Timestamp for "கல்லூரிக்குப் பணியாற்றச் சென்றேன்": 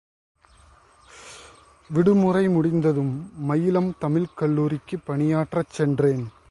4.41-6.31